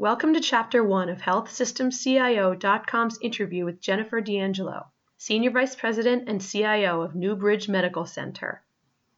[0.00, 4.86] Welcome to Chapter 1 of HealthSystemCIO.com's interview with Jennifer D'Angelo,
[5.16, 8.62] Senior Vice President and CIO of New Bridge Medical Center.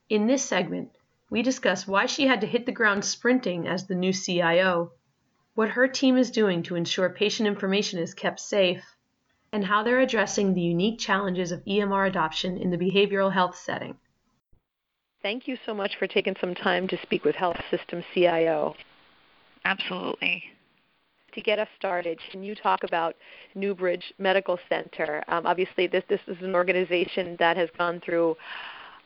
[0.09, 0.93] In this segment,
[1.29, 4.93] we discuss why she had to hit the ground sprinting as the new CIO,
[5.55, 8.97] what her team is doing to ensure patient information is kept safe,
[9.53, 13.99] and how they're addressing the unique challenges of EMR adoption in the behavioral health setting.
[15.21, 18.77] Thank you so much for taking some time to speak with Health System CIO.
[19.63, 20.55] Absolutely.
[21.35, 23.15] To get us started, can you talk about
[23.55, 25.23] New Bridge Medical Center?
[25.29, 28.37] Um, obviously, this, this is an organization that has gone through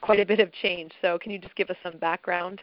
[0.01, 0.93] quite a bit of change.
[1.03, 2.63] So, can you just give us some background?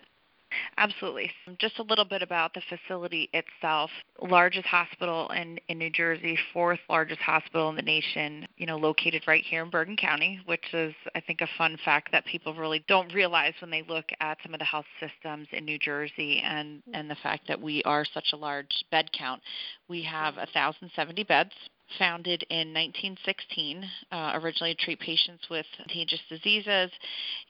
[0.77, 1.31] Absolutely.
[1.59, 3.89] Just a little bit about the facility itself.
[4.21, 9.23] Largest hospital in, in New Jersey, fourth largest hospital in the nation, you know, located
[9.27, 12.83] right here in Bergen County, which is, I think, a fun fact that people really
[12.87, 16.81] don't realize when they look at some of the health systems in New Jersey and,
[16.93, 19.41] and the fact that we are such a large bed count.
[19.87, 21.51] We have 1,070 beds
[21.97, 26.91] founded in 1916, uh, originally to treat patients with contagious diseases.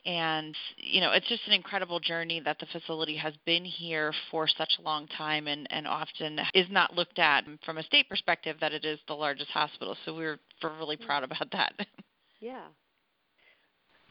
[0.05, 4.47] And, you know, it's just an incredible journey that the facility has been here for
[4.47, 8.57] such a long time and, and often is not looked at from a state perspective
[8.61, 9.95] that it is the largest hospital.
[10.05, 11.73] So we're, we're really proud about that.
[12.43, 12.65] Yeah.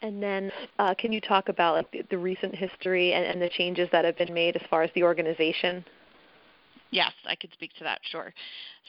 [0.03, 3.51] And then, uh, can you talk about like, the, the recent history and, and the
[3.51, 5.85] changes that have been made as far as the organization?
[6.91, 8.35] Yes, I could speak to that, sure.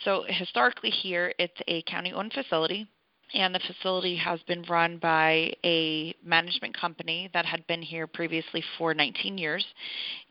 [0.04, 2.88] So historically here, it's a county-owned facility,
[3.34, 8.64] and the facility has been run by a management company that had been here previously
[8.78, 9.66] for 19 years.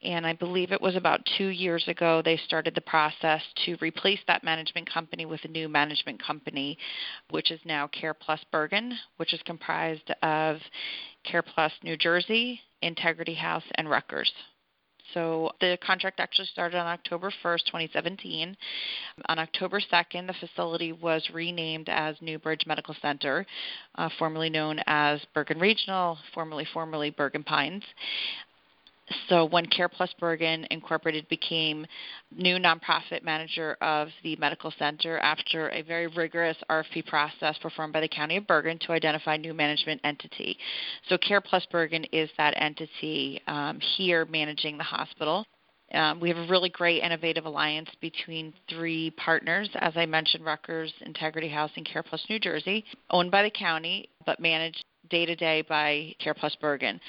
[0.02, 4.20] And I believe it was about two years ago they started the process to replace
[4.26, 6.76] that management company with a new management company,
[7.30, 10.58] which is now Care Plus Bergen, which is comprised of
[11.24, 14.30] Care Plus New Jersey, Integrity House, and Rutgers.
[15.14, 18.56] So the contract actually started on October 1st, 2017.
[19.28, 23.46] On October 2nd, the facility was renamed as New Bridge Medical Center,
[23.96, 27.84] uh, formerly known as Bergen Regional, formerly formerly Bergen Pines.
[29.28, 31.86] So when Care Plus Bergen Incorporated became
[32.36, 38.00] new nonprofit manager of the medical center after a very rigorous RFP process performed by
[38.00, 40.56] the County of Bergen to identify new management entity.
[41.08, 45.46] So Care Plus Bergen is that entity um, here managing the hospital.
[45.92, 50.92] Um, we have a really great innovative alliance between three partners, as I mentioned, Rutgers,
[51.04, 55.34] Integrity House, and Care Plus New Jersey, owned by the county but managed day to
[55.34, 57.00] day by Care Plus Bergen.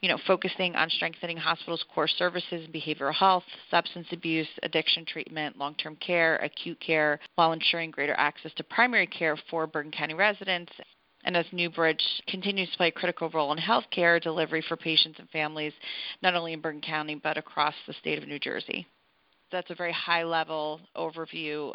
[0.00, 5.74] You know, focusing on strengthening hospitals' core services behavioral health, substance abuse, addiction treatment, long
[5.74, 10.72] term care, acute care, while ensuring greater access to primary care for Bergen County residents.
[11.24, 15.18] And as New Bridge continues to play a critical role in healthcare delivery for patients
[15.18, 15.74] and families,
[16.22, 18.86] not only in Bergen County but across the state of New Jersey.
[19.52, 21.74] That's a very high level overview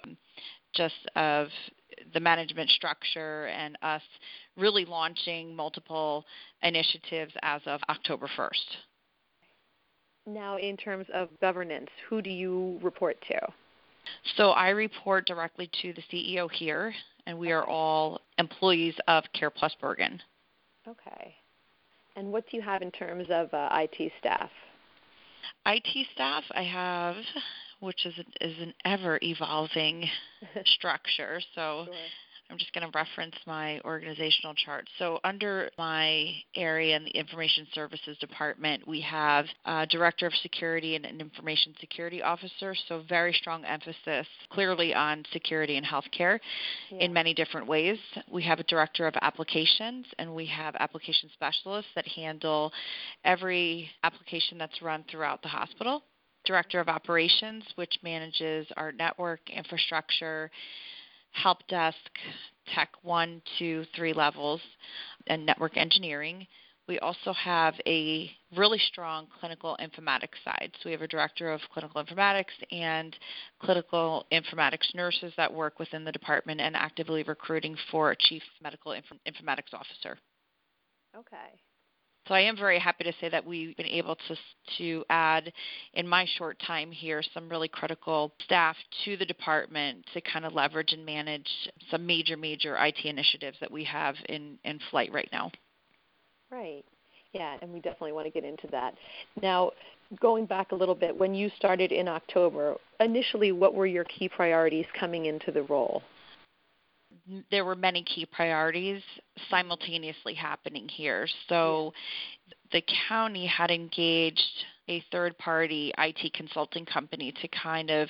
[0.75, 1.47] just of
[2.13, 4.01] the management structure and us
[4.57, 6.25] really launching multiple
[6.61, 8.77] initiatives as of October 1st.
[10.27, 13.39] Now, in terms of governance, who do you report to?
[14.37, 16.93] So I report directly to the CEO here,
[17.25, 20.19] and we are all employees of Care Plus Bergen.
[20.87, 21.35] Okay.
[22.15, 24.49] And what do you have in terms of uh, IT staff?
[25.65, 27.15] IT staff, I have
[27.79, 30.07] which is is an ever evolving
[30.65, 31.39] structure.
[31.53, 31.95] So sure.
[32.49, 34.87] I'm just going to reference my organizational chart.
[34.99, 40.95] So, under my area in the Information Services Department, we have a Director of Security
[40.95, 42.75] and an Information Security Officer.
[42.87, 46.39] So, very strong emphasis clearly on security and healthcare
[46.91, 46.99] yeah.
[46.99, 47.97] in many different ways.
[48.31, 52.71] We have a Director of Applications, and we have application specialists that handle
[53.23, 56.03] every application that's run throughout the hospital.
[56.45, 60.49] Director of Operations, which manages our network infrastructure,
[61.31, 61.97] help desk,
[62.73, 64.61] tech one, two, three levels,
[65.27, 66.47] and network engineering.
[66.87, 70.71] We also have a really strong clinical informatics side.
[70.75, 73.15] So we have a director of clinical informatics and
[73.59, 78.91] clinical informatics nurses that work within the department and actively recruiting for a chief medical
[78.91, 80.19] inf- informatics officer.
[81.17, 81.59] Okay.
[82.27, 84.35] So I am very happy to say that we've been able to
[84.79, 85.53] to add
[85.93, 88.75] in my short time here some really critical staff
[89.05, 91.49] to the department to kind of leverage and manage
[91.91, 95.51] some major major IT initiatives that we have in in flight right now.
[96.51, 96.83] Right.
[97.33, 98.95] Yeah, and we definitely want to get into that.
[99.41, 99.71] Now,
[100.21, 104.29] going back a little bit, when you started in October, initially what were your key
[104.29, 106.01] priorities coming into the role?
[107.51, 109.01] There were many key priorities
[109.49, 111.27] simultaneously happening here.
[111.49, 111.93] So
[112.71, 114.41] the county had engaged
[114.87, 118.07] a third party IT consulting company to kind of,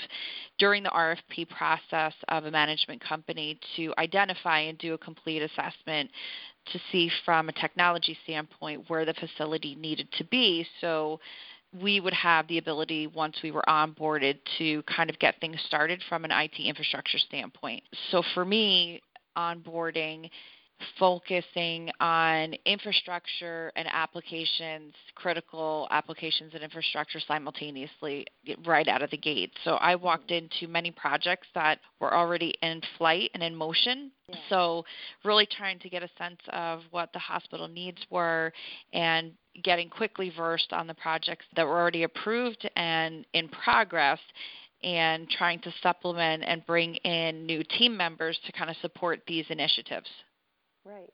[0.59, 6.09] during the RFP process of a management company, to identify and do a complete assessment
[6.73, 10.65] to see from a technology standpoint where the facility needed to be.
[10.81, 11.19] So
[11.81, 16.01] we would have the ability once we were onboarded to kind of get things started
[16.07, 17.83] from an IT infrastructure standpoint.
[18.11, 19.01] So for me,
[19.37, 20.29] onboarding
[20.99, 28.25] focusing on infrastructure and applications, critical applications and infrastructure simultaneously
[28.65, 29.51] right out of the gate.
[29.63, 30.45] So I walked mm-hmm.
[30.45, 34.11] into many projects that were already in flight and in motion.
[34.27, 34.35] Yeah.
[34.49, 34.85] So
[35.23, 38.51] really trying to get a sense of what the hospital needs were
[38.93, 39.31] and
[39.63, 44.19] getting quickly versed on the projects that were already approved and in progress
[44.85, 49.45] and trying to supplement and bring in new team members to kind of support these
[49.49, 50.07] initiatives.
[50.85, 51.11] Right.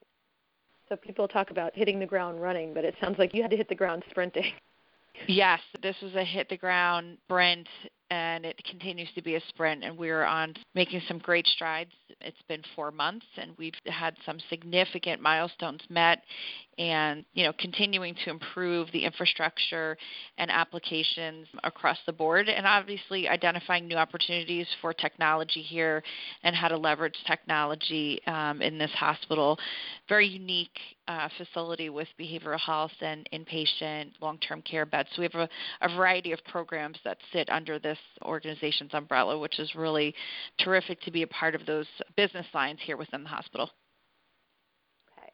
[0.90, 3.58] So people talk about hitting the ground running, but it sounds like you had to
[3.58, 4.52] hit the ground sprinting.
[5.28, 7.68] Yes, this was a hit the ground sprint
[8.12, 11.92] and it continues to be a sprint and we're on making some great strides.
[12.20, 16.22] It's been 4 months and we've had some significant milestones met
[16.78, 19.98] and you know continuing to improve the infrastructure
[20.38, 26.04] and applications across the board and obviously identifying new opportunities for technology here
[26.44, 29.58] and how to leverage technology um, in this hospital
[30.10, 35.50] very unique uh, facility with behavioral health and inpatient long-term care beds so we have
[35.50, 35.50] a,
[35.82, 40.14] a variety of programs that sit under this organization's umbrella which is really
[40.60, 43.70] terrific to be a part of those business lines here within the hospital
[45.18, 45.32] Okay.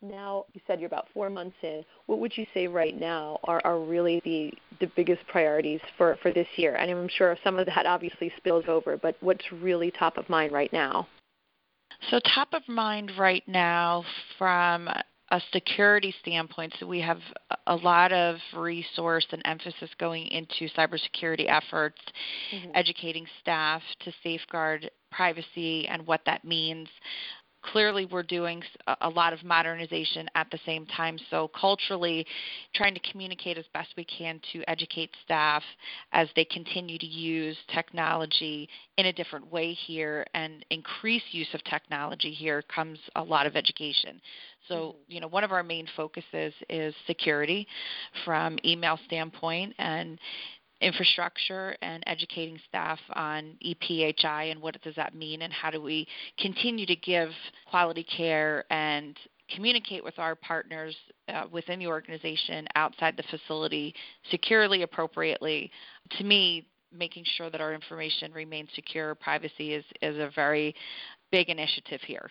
[0.00, 1.84] now you said you're about four months in.
[2.06, 6.32] What would you say right now are, are really the, the biggest priorities for, for
[6.32, 6.76] this year?
[6.76, 10.52] And I'm sure some of that obviously spills over, but what's really top of mind
[10.52, 11.08] right now?
[12.10, 14.04] So, top of mind right now
[14.38, 14.88] from
[15.32, 17.20] a security standpoint, so we have
[17.66, 22.00] a lot of resource and emphasis going into cybersecurity efforts,
[22.54, 22.70] mm-hmm.
[22.74, 26.88] educating staff to safeguard privacy and what that means
[27.62, 28.62] clearly we're doing
[29.00, 31.18] a lot of modernization at the same time.
[31.30, 32.26] So culturally,
[32.74, 35.62] trying to communicate as best we can to educate staff
[36.12, 38.68] as they continue to use technology
[38.98, 43.56] in a different way here and increase use of technology here comes a lot of
[43.56, 44.20] education.
[44.68, 44.96] So, mm-hmm.
[45.08, 47.66] you know, one of our main focuses is security
[48.24, 50.18] from email standpoint and
[50.82, 56.06] infrastructure and educating staff on EPHI and what does that mean and how do we
[56.38, 57.30] continue to give
[57.70, 59.16] quality care and
[59.54, 60.94] communicate with our partners
[61.28, 63.94] uh, within the organization outside the facility
[64.30, 65.70] securely appropriately
[66.18, 70.74] to me making sure that our information remains secure privacy is, is a very
[71.30, 72.30] big initiative here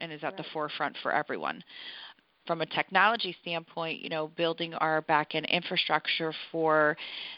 [0.00, 0.36] and is at right.
[0.36, 1.62] the forefront for everyone
[2.46, 6.96] from a technology standpoint, you know, building our backend infrastructure for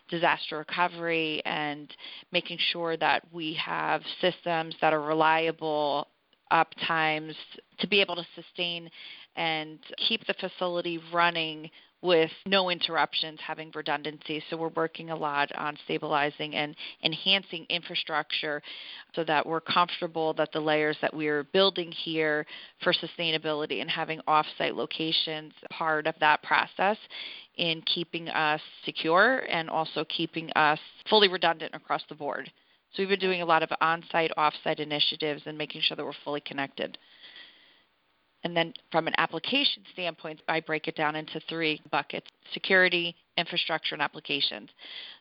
[0.08, 1.94] disaster recovery and
[2.32, 6.08] making sure that we have systems that are reliable,
[6.50, 7.34] up times
[7.78, 8.88] to be able to sustain
[9.36, 11.68] and keep the facility running
[12.06, 14.42] with no interruptions, having redundancy.
[14.48, 18.62] So we're working a lot on stabilizing and enhancing infrastructure
[19.14, 22.46] so that we're comfortable that the layers that we're building here
[22.82, 26.96] for sustainability and having offsite locations part of that process
[27.56, 30.78] in keeping us secure and also keeping us
[31.10, 32.50] fully redundant across the board.
[32.92, 36.12] So we've been doing a lot of on-site, off-site initiatives and making sure that we're
[36.24, 36.96] fully connected.
[38.46, 43.96] And then from an application standpoint, I break it down into three buckets security, infrastructure,
[43.96, 44.70] and applications.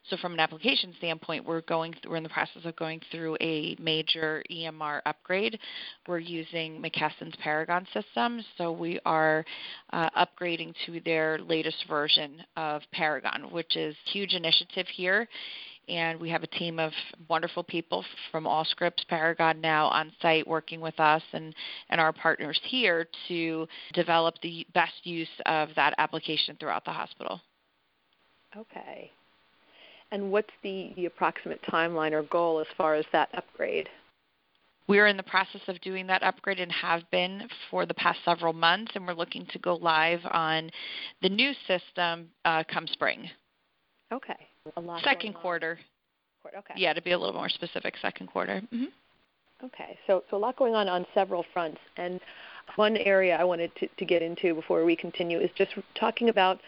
[0.08, 3.36] So from an application standpoint, we're going through, we're in the process of going through
[3.40, 5.58] a major EMR upgrade.
[6.06, 9.44] We're using McKesson's Paragon system, so we are
[9.92, 15.26] uh, upgrading to their latest version of Paragon, which is a huge initiative here
[15.88, 16.92] and we have a team of
[17.28, 21.54] wonderful people from Allscripts Paragon now on site working with us and,
[21.90, 27.40] and our partners here to develop the best use of that application throughout the hospital.
[28.56, 29.10] Okay.
[30.12, 33.88] And what's the, the approximate timeline or goal as far as that upgrade?
[34.88, 38.20] We are in the process of doing that upgrade and have been for the past
[38.24, 40.70] several months, and we're looking to go live on
[41.22, 43.28] the new system uh, come spring.
[44.12, 44.46] Okay.
[45.02, 45.78] Second quarter.
[46.46, 46.74] Okay.
[46.76, 48.62] Yeah, to be a little more specific, second quarter.
[48.72, 48.84] Mm-hmm.
[49.64, 52.20] Okay, so so a lot going on on several fronts, and
[52.76, 56.60] one area I wanted to, to get into before we continue is just talking about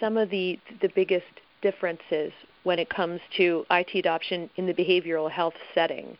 [0.00, 1.26] some of the the biggest
[1.62, 6.16] differences when it comes to IT adoption in the behavioral health setting.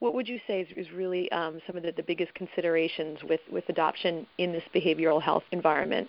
[0.00, 3.40] what would you say is, is really um, some of the, the biggest considerations with,
[3.50, 6.08] with adoption in this behavioral health environment?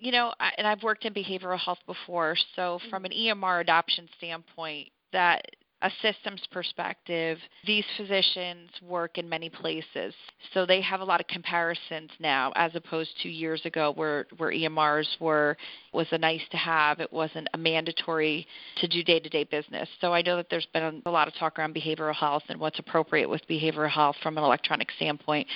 [0.00, 3.42] You know, I, and I've worked in behavioral health before, so from an mm-hmm.
[3.42, 5.44] EMR adoption standpoint, that
[5.84, 10.14] a systems perspective, these physicians work in many places.
[10.54, 14.50] So they have a lot of comparisons now as opposed to years ago where, where
[14.50, 15.58] EMRs were
[15.92, 17.00] was a nice to have.
[17.00, 18.46] It wasn't a mandatory
[18.76, 19.86] to do day to day business.
[20.00, 22.78] So I know that there's been a lot of talk around behavioral health and what's
[22.78, 25.46] appropriate with behavioral health from an electronic standpoint.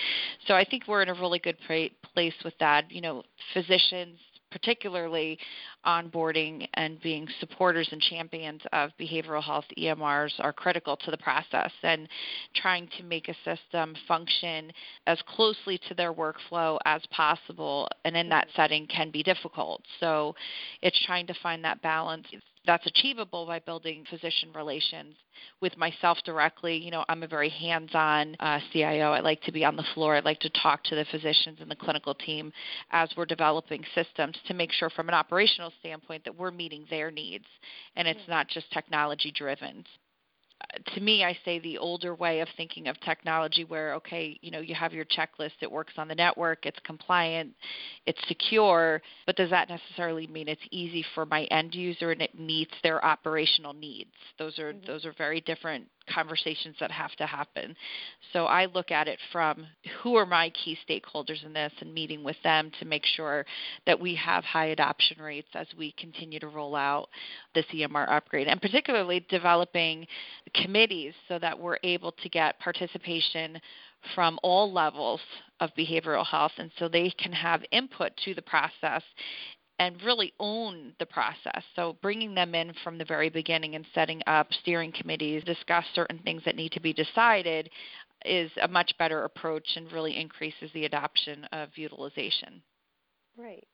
[0.47, 2.93] So I think we're in a really good place with that.
[2.93, 3.23] You know,
[3.55, 4.19] physicians
[4.51, 5.39] particularly
[5.87, 11.71] onboarding and being supporters and champions of behavioral health EMRs are critical to the process
[11.83, 12.09] and
[12.55, 14.71] trying to make a system function
[15.07, 19.83] as closely to their workflow as possible and in that setting can be difficult.
[20.01, 20.35] So
[20.83, 22.27] it's trying to find that balance
[22.67, 25.15] that's achievable by building physician relations
[25.61, 26.77] with myself directly.
[26.77, 29.13] You know, I'm a very hands-on uh, CIO.
[29.13, 30.17] I like to be on the floor.
[30.17, 32.53] I like to talk to the physicians and the clinical team
[32.91, 37.11] as we're developing systems to make sure, from an operational standpoint, that we're meeting their
[37.11, 37.47] needs
[37.97, 39.85] and it's not just technology driven
[40.95, 44.61] to me, I say the older way of thinking of technology, where okay, you know,
[44.61, 47.53] you have your checklist, it works on the network, it's compliant,
[48.07, 52.39] it's secure, but does that necessarily mean it's easy for my end user and it
[52.39, 54.11] meets their operational needs?
[54.39, 54.87] Those are mm-hmm.
[54.87, 57.77] those are very different conversations that have to happen.
[58.33, 59.67] So I look at it from
[60.03, 63.45] who are my key stakeholders in this and meeting with them to make sure
[63.87, 67.09] that we have high adoption rates as we continue to roll out
[67.55, 70.07] this EMR upgrade and particularly developing
[70.55, 73.61] committees so that we're able to get participation
[74.15, 75.21] from all levels
[75.61, 79.03] of behavioral health and so they can have input to the process
[79.79, 81.63] and really own the process.
[81.77, 86.19] So, bringing them in from the very beginning and setting up steering committees, discuss certain
[86.19, 87.71] things that need to be decided
[88.25, 92.63] is a much better approach and really increases the adoption of utilization.
[93.37, 93.67] Right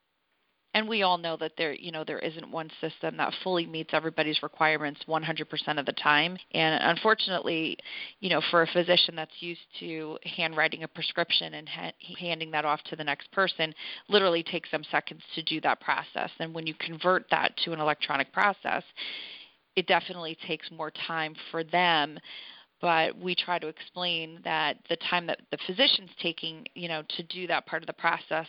[0.75, 3.91] and we all know that there you know there isn't one system that fully meets
[3.93, 6.37] everybody's requirements 100% of the time.
[6.53, 7.79] And unfortunately
[8.21, 12.65] you know for a physician that's used to handwriting a prescription and ha- handing that
[12.65, 13.75] off to the next person
[14.09, 16.31] literally takes them seconds to do that process.
[16.39, 18.83] And when you convert that to an electronic process
[19.77, 22.19] it definitely takes more time for them.
[22.81, 27.23] But we try to explain that the time that the physician's taking, you know, to
[27.25, 28.47] do that part of the process,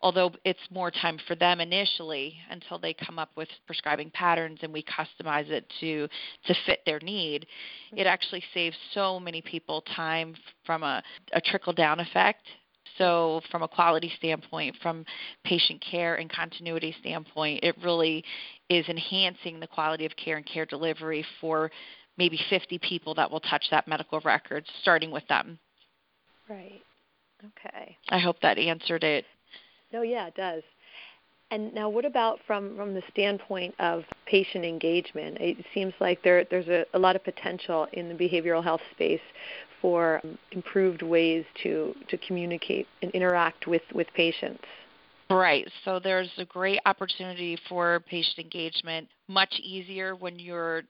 [0.00, 4.72] although it's more time for them initially until they come up with prescribing patterns and
[4.72, 6.08] we customize it to
[6.46, 7.46] to fit their need,
[7.92, 8.06] it mm-hmm.
[8.06, 11.02] actually saves so many people time from a,
[11.32, 12.44] a trickle down effect
[12.96, 15.04] so from a quality standpoint from
[15.44, 18.24] patient care and continuity standpoint it really
[18.70, 21.70] is enhancing the quality of care and care delivery for
[22.18, 25.58] maybe 50 people that will touch that medical record, starting with them.
[26.48, 26.82] Right.
[27.42, 27.96] Okay.
[28.08, 29.24] I hope that answered it.
[29.92, 30.62] No, yeah, it does.
[31.50, 35.38] And now, what about from from the standpoint of patient engagement?
[35.40, 39.20] It seems like there there's a, a lot of potential in the behavioral health space
[39.80, 44.64] for um, improved ways to to communicate and interact with with patients.
[45.30, 45.70] Right.
[45.84, 50.82] So there's a great opportunity for patient engagement, much easier when you're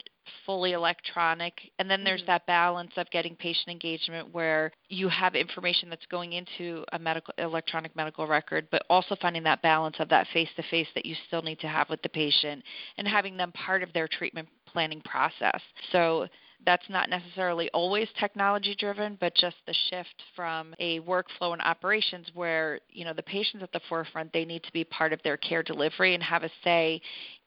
[0.46, 1.54] fully electronic.
[1.78, 2.32] And then there's mm-hmm.
[2.32, 7.34] that balance of getting patient engagement where you have information that's going into a medical
[7.38, 11.14] electronic medical record, but also finding that balance of that face to face that you
[11.26, 12.62] still need to have with the patient
[12.96, 15.60] and having them part of their treatment planning process.
[15.92, 16.26] So
[16.64, 22.26] that's not necessarily always technology driven but just the shift from a workflow and operations
[22.34, 25.36] where you know the patients at the forefront they need to be part of their
[25.36, 27.00] care delivery and have a say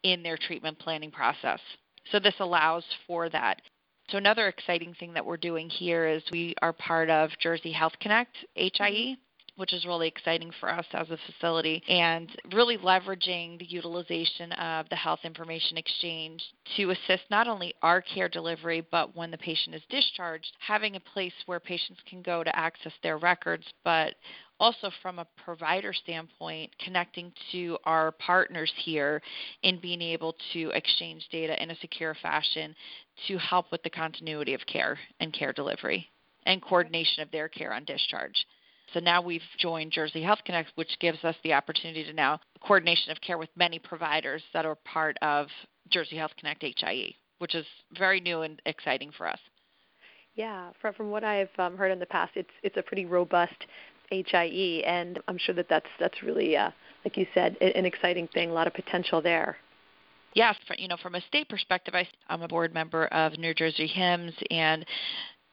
[0.03, 1.59] in their treatment planning process
[2.12, 3.62] so this allows for that.
[4.10, 7.93] So another exciting thing that we're doing here is we are part of Jersey Health
[8.01, 9.62] Connect HIE mm-hmm.
[9.62, 14.89] which is really exciting for us as a facility, and really leveraging the utilization of
[14.89, 16.43] the health information exchange
[16.75, 21.00] to assist not only our care delivery, but when the patient is discharged, having a
[21.00, 24.15] place where patients can go to access their records, but
[24.62, 29.20] also from a provider standpoint, connecting to our partners here
[29.63, 32.75] in being able to exchange data in a secure fashion
[33.27, 36.08] to help with the continuity of care and care delivery
[36.46, 38.46] and coordination of their care on discharge.
[38.94, 43.12] So now we've joined Jersey Health Connect, which gives us the opportunity to now coordination
[43.12, 45.48] of care with many providers that are part of
[45.89, 47.65] Jersey Health Connect HIE, which is
[47.98, 49.39] very new and exciting for us.
[50.36, 53.65] Yeah, from, from what I've um, heard in the past, it's it's a pretty robust
[54.12, 56.72] HIE, and I'm sure that that's that's really, uh,
[57.06, 58.50] like you said, an exciting thing.
[58.50, 59.58] A lot of potential there.
[60.68, 63.88] For, you know, from a state perspective, I, I'm a board member of New Jersey
[63.88, 64.86] HIMSS, and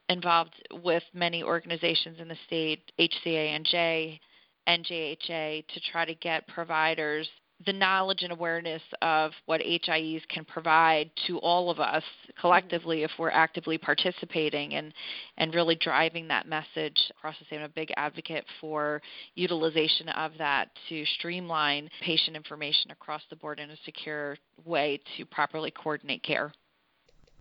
[0.08, 4.20] involved with many organizations in the state, HCA&J,
[4.68, 7.28] NJHA, to try to get providers
[7.66, 12.04] the knowledge and awareness of what HIEs can provide to all of us
[12.40, 14.94] collectively if we're actively participating and,
[15.36, 17.56] and really driving that message across the state.
[17.56, 19.02] I'm a big advocate for
[19.34, 25.26] utilization of that to streamline patient information across the board in a secure way to
[25.26, 26.52] properly coordinate care.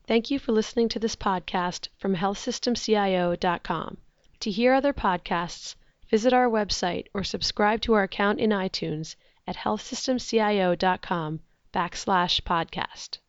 [0.08, 3.98] Thank you for listening to this podcast from healthsystemcio.com.
[4.40, 5.76] To hear other podcasts,
[6.10, 9.16] visit our website or subscribe to our account in iTunes
[9.48, 11.40] at healthsystemcio.com
[11.74, 13.20] backslash podcast.